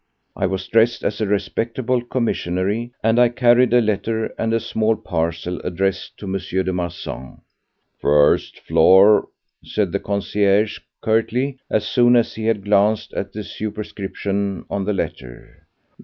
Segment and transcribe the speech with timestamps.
[0.35, 4.95] I was dressed as a respectable commissionnaire, and I carried a letter and a small
[4.95, 6.39] parcel addressed to M.
[6.65, 7.39] de Marsan.
[7.99, 9.27] "First floor,"
[9.63, 14.93] said the concierge curtly, as soon as he had glanced at the superscription on the
[14.93, 15.67] letter.